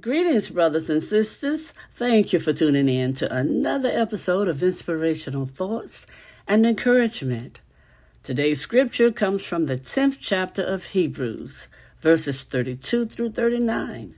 Greetings, 0.00 0.50
brothers 0.50 0.90
and 0.90 1.00
sisters. 1.00 1.72
Thank 1.94 2.32
you 2.32 2.40
for 2.40 2.52
tuning 2.52 2.88
in 2.88 3.14
to 3.14 3.32
another 3.32 3.88
episode 3.88 4.48
of 4.48 4.60
Inspirational 4.60 5.46
Thoughts 5.46 6.04
and 6.48 6.66
Encouragement. 6.66 7.60
Today's 8.24 8.60
scripture 8.60 9.12
comes 9.12 9.44
from 9.44 9.66
the 9.66 9.76
10th 9.76 10.16
chapter 10.20 10.62
of 10.62 10.86
Hebrews, 10.86 11.68
verses 12.00 12.42
32 12.42 13.06
through 13.06 13.30
39. 13.30 14.16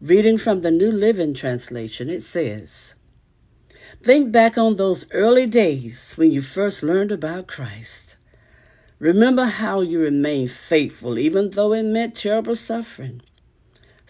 Reading 0.00 0.38
from 0.38 0.60
the 0.60 0.70
New 0.70 0.92
Living 0.92 1.34
Translation, 1.34 2.08
it 2.08 2.22
says, 2.22 2.94
Think 4.04 4.30
back 4.30 4.56
on 4.56 4.76
those 4.76 5.04
early 5.10 5.46
days 5.46 6.12
when 6.16 6.30
you 6.30 6.40
first 6.40 6.84
learned 6.84 7.10
about 7.10 7.48
Christ. 7.48 8.16
Remember 9.00 9.46
how 9.46 9.80
you 9.80 9.98
remained 9.98 10.52
faithful 10.52 11.18
even 11.18 11.50
though 11.50 11.72
it 11.72 11.82
meant 11.82 12.14
terrible 12.14 12.54
suffering. 12.54 13.20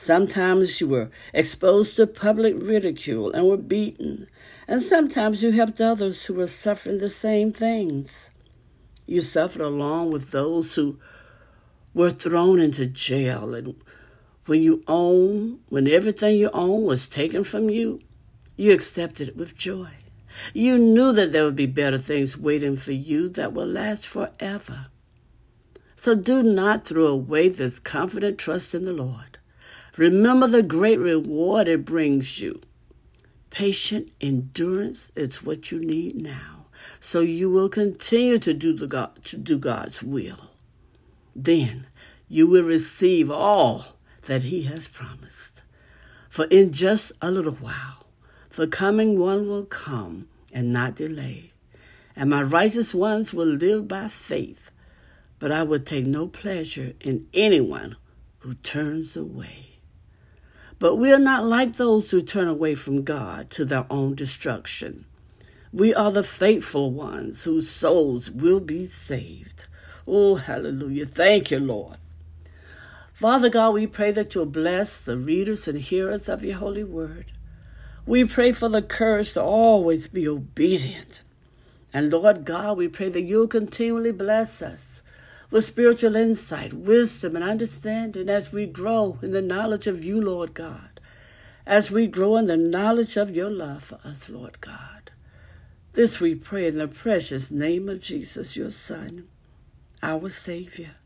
Sometimes 0.04 0.80
you 0.80 0.88
were 0.88 1.10
exposed 1.32 1.94
to 1.94 2.08
public 2.08 2.56
ridicule 2.58 3.30
and 3.30 3.46
were 3.46 3.56
beaten, 3.56 4.26
and 4.66 4.82
sometimes 4.82 5.44
you 5.44 5.52
helped 5.52 5.80
others 5.80 6.26
who 6.26 6.34
were 6.34 6.48
suffering 6.48 6.98
the 6.98 7.08
same 7.08 7.52
things. 7.52 8.30
You 9.06 9.20
suffered 9.20 9.62
along 9.62 10.10
with 10.10 10.32
those 10.32 10.74
who 10.74 10.98
were 11.94 12.10
thrown 12.10 12.58
into 12.58 12.86
jail, 12.86 13.54
and 13.54 13.80
when 14.46 14.60
you 14.60 14.82
own, 14.88 15.60
when 15.68 15.86
everything 15.86 16.36
you 16.36 16.50
own 16.52 16.82
was 16.82 17.06
taken 17.06 17.44
from 17.44 17.70
you, 17.70 18.00
you 18.56 18.72
accepted 18.72 19.28
it 19.28 19.36
with 19.36 19.56
joy. 19.56 19.90
You 20.52 20.78
knew 20.78 21.12
that 21.12 21.30
there 21.30 21.44
would 21.44 21.54
be 21.54 21.66
better 21.66 21.98
things 21.98 22.36
waiting 22.36 22.74
for 22.74 22.90
you 22.90 23.28
that 23.28 23.52
will 23.52 23.68
last 23.68 24.04
forever. 24.04 24.86
So 25.94 26.16
do 26.16 26.42
not 26.42 26.88
throw 26.88 27.06
away 27.06 27.50
this 27.50 27.78
confident 27.78 28.38
trust 28.38 28.74
in 28.74 28.84
the 28.84 28.92
Lord. 28.92 29.31
Remember 29.96 30.46
the 30.46 30.62
great 30.62 30.98
reward 30.98 31.68
it 31.68 31.84
brings 31.84 32.40
you. 32.40 32.60
Patient 33.50 34.10
endurance 34.22 35.12
is 35.14 35.42
what 35.42 35.70
you 35.70 35.78
need 35.78 36.16
now, 36.16 36.64
so 36.98 37.20
you 37.20 37.50
will 37.50 37.68
continue 37.68 38.38
to 38.38 38.54
do, 38.54 38.72
the 38.72 38.86
God, 38.86 39.22
to 39.24 39.36
do 39.36 39.58
God's 39.58 40.02
will. 40.02 40.48
Then 41.36 41.86
you 42.26 42.46
will 42.46 42.62
receive 42.62 43.30
all 43.30 43.84
that 44.22 44.44
He 44.44 44.62
has 44.62 44.88
promised. 44.88 45.62
For 46.30 46.46
in 46.46 46.72
just 46.72 47.12
a 47.20 47.30
little 47.30 47.52
while, 47.52 48.06
the 48.52 48.66
coming 48.66 49.18
one 49.18 49.46
will 49.46 49.64
come 49.66 50.28
and 50.54 50.72
not 50.72 50.94
delay, 50.94 51.50
and 52.16 52.30
my 52.30 52.40
righteous 52.40 52.94
ones 52.94 53.34
will 53.34 53.46
live 53.46 53.88
by 53.88 54.08
faith. 54.08 54.70
But 55.38 55.52
I 55.52 55.64
will 55.64 55.80
take 55.80 56.06
no 56.06 56.28
pleasure 56.28 56.94
in 57.00 57.28
anyone 57.34 57.96
who 58.38 58.54
turns 58.54 59.14
away. 59.18 59.71
But 60.82 60.96
we 60.96 61.12
are 61.12 61.18
not 61.18 61.44
like 61.44 61.74
those 61.74 62.10
who 62.10 62.20
turn 62.20 62.48
away 62.48 62.74
from 62.74 63.04
God 63.04 63.50
to 63.50 63.64
their 63.64 63.86
own 63.88 64.16
destruction. 64.16 65.04
We 65.72 65.94
are 65.94 66.10
the 66.10 66.24
faithful 66.24 66.90
ones 66.90 67.44
whose 67.44 67.70
souls 67.70 68.32
will 68.32 68.58
be 68.58 68.86
saved. 68.86 69.66
Oh, 70.08 70.34
hallelujah. 70.34 71.06
Thank 71.06 71.52
you, 71.52 71.60
Lord. 71.60 71.98
Father 73.12 73.48
God, 73.48 73.74
we 73.74 73.86
pray 73.86 74.10
that 74.10 74.34
you'll 74.34 74.46
bless 74.46 74.98
the 74.98 75.16
readers 75.16 75.68
and 75.68 75.78
hearers 75.78 76.28
of 76.28 76.44
your 76.44 76.56
holy 76.56 76.82
word. 76.82 77.26
We 78.04 78.24
pray 78.24 78.50
for 78.50 78.68
the 78.68 78.82
courage 78.82 79.34
to 79.34 79.42
always 79.44 80.08
be 80.08 80.26
obedient. 80.26 81.22
And 81.94 82.12
Lord 82.12 82.44
God, 82.44 82.76
we 82.76 82.88
pray 82.88 83.08
that 83.08 83.22
you'll 83.22 83.46
continually 83.46 84.10
bless 84.10 84.60
us 84.60 85.01
with 85.52 85.64
spiritual 85.64 86.16
insight, 86.16 86.72
wisdom, 86.72 87.36
and 87.36 87.44
understanding 87.44 88.30
as 88.30 88.52
we 88.52 88.64
grow 88.64 89.18
in 89.20 89.32
the 89.32 89.42
knowledge 89.42 89.86
of 89.86 90.02
you, 90.02 90.18
Lord 90.18 90.54
God, 90.54 90.98
as 91.66 91.90
we 91.90 92.06
grow 92.06 92.36
in 92.36 92.46
the 92.46 92.56
knowledge 92.56 93.18
of 93.18 93.36
your 93.36 93.50
love 93.50 93.84
for 93.84 94.00
us, 94.02 94.30
Lord 94.30 94.62
God. 94.62 95.10
This 95.92 96.20
we 96.20 96.34
pray 96.34 96.68
in 96.68 96.78
the 96.78 96.88
precious 96.88 97.50
name 97.50 97.90
of 97.90 98.00
Jesus, 98.00 98.56
your 98.56 98.70
Son, 98.70 99.28
our 100.02 100.30
Savior. 100.30 100.96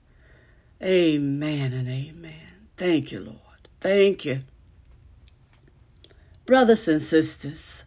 Amen 0.81 1.73
and 1.73 1.89
amen. 1.89 2.69
Thank 2.77 3.11
you, 3.11 3.19
Lord. 3.19 3.69
Thank 3.81 4.25
you. 4.25 4.43
Brothers 6.45 6.87
and 6.87 7.03
sisters, 7.03 7.85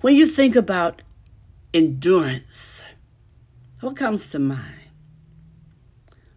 when 0.00 0.16
you 0.16 0.26
think 0.26 0.56
about 0.56 1.02
endurance, 1.74 2.86
what 3.80 3.94
comes 3.94 4.30
to 4.30 4.38
mind? 4.38 4.81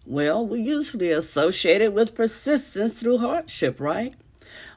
Well, 0.06 0.46
we 0.46 0.62
usually 0.62 1.12
associate 1.12 1.82
it 1.82 1.94
with 1.94 2.14
persistence 2.14 2.94
through 2.94 3.18
hardship, 3.18 3.80
right? 3.80 4.14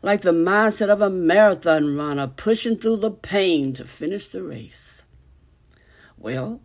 Like 0.02 0.22
the 0.22 0.32
mindset 0.32 0.88
of 0.88 1.02
a 1.02 1.10
marathon 1.10 1.96
runner 1.96 2.26
pushing 2.26 2.76
through 2.76 2.98
the 2.98 3.10
pain 3.10 3.74
to 3.74 3.84
finish 3.84 4.28
the 4.28 4.42
race. 4.42 5.04
Well, 6.16 6.60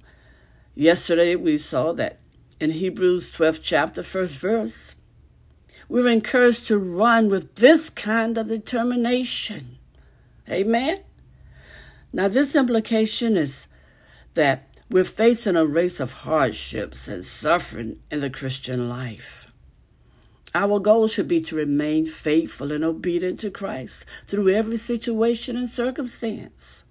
yesterday 0.75 1.35
we 1.35 1.57
saw 1.57 1.91
that 1.93 2.19
in 2.59 2.71
Hebrews 2.71 3.35
12th 3.35 3.61
chapter, 3.61 4.01
first 4.01 4.37
verse, 4.37 4.95
we 5.89 6.01
were 6.01 6.09
encouraged 6.09 6.67
to 6.67 6.77
run 6.77 7.27
with 7.29 7.55
this 7.55 7.89
kind 7.89 8.37
of 8.37 8.47
determination. 8.47 9.77
Amen? 10.49 10.99
Now, 12.13 12.29
this 12.29 12.55
implication 12.55 13.35
is 13.35 13.67
that 14.35 14.72
we're 14.93 15.03
facing 15.03 15.55
a 15.55 15.65
race 15.65 15.99
of 15.99 16.13
hardships 16.13 17.07
and 17.07 17.25
suffering 17.25 17.99
in 18.11 18.21
the 18.21 18.29
Christian 18.29 18.87
life. 18.87 19.47
Our 20.53 20.79
goal 20.79 21.07
should 21.07 21.27
be 21.27 21.41
to 21.41 21.55
remain 21.55 22.05
faithful 22.05 22.71
and 22.71 22.83
obedient 22.83 23.39
to 23.39 23.49
Christ 23.49 24.05
through 24.27 24.53
every 24.53 24.77
situation 24.77 25.57
and 25.57 25.67
circumstance. 25.67 26.83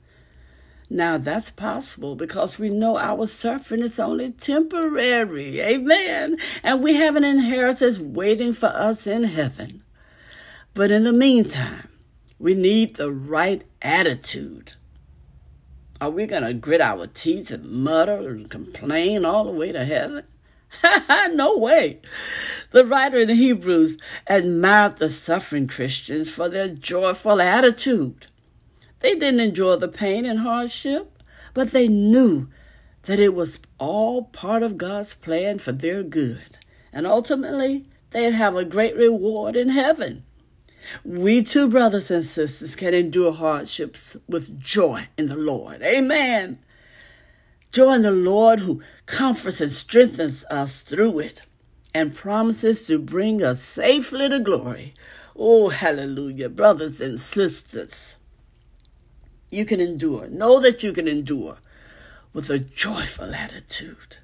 Now 0.90 1.16
that's 1.16 1.50
possible 1.50 2.16
because 2.16 2.58
we 2.58 2.70
know 2.70 2.98
our 2.98 3.28
suffering 3.28 3.82
is 3.82 4.00
only 4.00 4.32
temporary. 4.32 5.60
Amen. 5.60 6.38
And 6.64 6.82
we 6.82 6.94
have 6.94 7.14
an 7.14 7.22
inheritance 7.22 8.00
waiting 8.00 8.52
for 8.52 8.66
us 8.66 9.06
in 9.06 9.22
heaven. 9.22 9.84
But 10.74 10.90
in 10.90 11.04
the 11.04 11.12
meantime, 11.12 11.86
we 12.40 12.54
need 12.54 12.96
the 12.96 13.12
right 13.12 13.62
attitude 13.80 14.72
are 16.02 16.10
we 16.10 16.26
going 16.26 16.42
to 16.42 16.52
grit 16.52 16.80
our 16.80 17.06
teeth 17.06 17.52
and 17.52 17.64
mutter 17.64 18.30
and 18.30 18.50
complain 18.50 19.24
all 19.24 19.44
the 19.44 19.52
way 19.52 19.70
to 19.70 19.84
heaven? 19.84 20.24
no 21.30 21.56
way. 21.56 22.00
The 22.72 22.84
writer 22.84 23.20
in 23.20 23.28
Hebrews 23.28 23.98
admired 24.26 24.96
the 24.96 25.08
suffering 25.08 25.68
Christians 25.68 26.28
for 26.28 26.48
their 26.48 26.66
joyful 26.66 27.40
attitude. 27.40 28.26
They 28.98 29.14
didn't 29.14 29.38
enjoy 29.38 29.76
the 29.76 29.86
pain 29.86 30.24
and 30.24 30.40
hardship, 30.40 31.22
but 31.54 31.70
they 31.70 31.86
knew 31.86 32.48
that 33.02 33.20
it 33.20 33.32
was 33.32 33.60
all 33.78 34.24
part 34.24 34.64
of 34.64 34.76
God's 34.76 35.14
plan 35.14 35.60
for 35.60 35.70
their 35.70 36.02
good. 36.02 36.58
And 36.92 37.06
ultimately, 37.06 37.84
they'd 38.10 38.32
have 38.32 38.56
a 38.56 38.64
great 38.64 38.96
reward 38.96 39.54
in 39.54 39.68
heaven. 39.68 40.24
We 41.04 41.42
too, 41.42 41.68
brothers 41.68 42.10
and 42.10 42.24
sisters, 42.24 42.76
can 42.76 42.94
endure 42.94 43.32
hardships 43.32 44.16
with 44.28 44.60
joy 44.60 45.08
in 45.16 45.26
the 45.26 45.36
Lord. 45.36 45.82
Amen. 45.82 46.58
Joy 47.70 47.94
in 47.94 48.02
the 48.02 48.10
Lord 48.10 48.60
who 48.60 48.82
comforts 49.06 49.60
and 49.60 49.72
strengthens 49.72 50.44
us 50.50 50.82
through 50.82 51.20
it 51.20 51.42
and 51.94 52.14
promises 52.14 52.84
to 52.86 52.98
bring 52.98 53.42
us 53.42 53.62
safely 53.62 54.28
to 54.28 54.40
glory. 54.40 54.94
Oh, 55.36 55.70
hallelujah, 55.70 56.48
brothers 56.48 57.00
and 57.00 57.18
sisters. 57.18 58.16
You 59.50 59.64
can 59.64 59.80
endure. 59.80 60.28
Know 60.28 60.60
that 60.60 60.82
you 60.82 60.92
can 60.92 61.08
endure 61.08 61.58
with 62.32 62.50
a 62.50 62.58
joyful 62.58 63.34
attitude. 63.34 64.18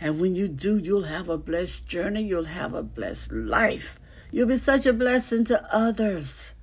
And 0.00 0.20
when 0.20 0.34
you 0.34 0.48
do, 0.48 0.76
you'll 0.78 1.04
have 1.04 1.28
a 1.28 1.38
blessed 1.38 1.86
journey. 1.86 2.22
You'll 2.22 2.44
have 2.44 2.74
a 2.74 2.82
blessed 2.82 3.32
life. 3.32 4.00
You'll 4.34 4.48
be 4.48 4.56
such 4.56 4.86
a 4.86 4.94
blessing 4.94 5.44
to 5.44 5.62
others. 5.72 6.54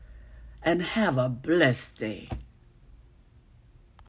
And 0.64 0.82
have 0.82 1.18
a 1.18 1.30
blessed 1.30 2.00
day. 2.00 2.30